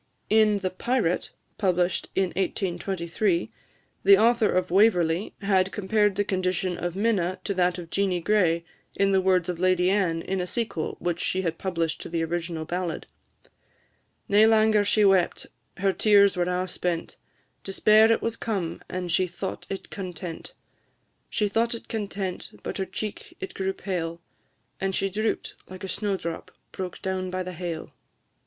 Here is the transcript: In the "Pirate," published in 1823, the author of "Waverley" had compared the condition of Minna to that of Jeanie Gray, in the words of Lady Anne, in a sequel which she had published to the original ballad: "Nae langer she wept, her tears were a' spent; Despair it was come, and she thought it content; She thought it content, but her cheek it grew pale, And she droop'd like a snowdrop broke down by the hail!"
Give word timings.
In 0.31 0.57
the 0.57 0.71
"Pirate," 0.71 1.29
published 1.59 2.09
in 2.15 2.29
1823, 2.29 3.51
the 4.03 4.17
author 4.17 4.49
of 4.51 4.71
"Waverley" 4.71 5.35
had 5.43 5.71
compared 5.71 6.15
the 6.15 6.23
condition 6.23 6.75
of 6.75 6.95
Minna 6.95 7.39
to 7.43 7.53
that 7.53 7.77
of 7.77 7.91
Jeanie 7.91 8.19
Gray, 8.19 8.65
in 8.95 9.11
the 9.11 9.21
words 9.21 9.47
of 9.47 9.59
Lady 9.59 9.91
Anne, 9.91 10.23
in 10.23 10.41
a 10.41 10.47
sequel 10.47 10.97
which 10.99 11.19
she 11.19 11.43
had 11.43 11.59
published 11.59 12.01
to 12.01 12.09
the 12.09 12.23
original 12.23 12.65
ballad: 12.65 13.05
"Nae 14.27 14.45
langer 14.45 14.83
she 14.83 15.05
wept, 15.05 15.45
her 15.77 15.93
tears 15.93 16.35
were 16.35 16.45
a' 16.49 16.67
spent; 16.67 17.17
Despair 17.63 18.11
it 18.11 18.23
was 18.23 18.35
come, 18.35 18.81
and 18.89 19.11
she 19.11 19.27
thought 19.27 19.67
it 19.69 19.91
content; 19.91 20.55
She 21.29 21.47
thought 21.47 21.75
it 21.75 21.87
content, 21.87 22.59
but 22.63 22.79
her 22.79 22.85
cheek 22.85 23.37
it 23.39 23.53
grew 23.53 23.71
pale, 23.71 24.19
And 24.79 24.95
she 24.95 25.11
droop'd 25.11 25.53
like 25.69 25.83
a 25.83 25.87
snowdrop 25.87 26.49
broke 26.71 27.03
down 27.03 27.29
by 27.29 27.43
the 27.43 27.53
hail!" 27.53 27.91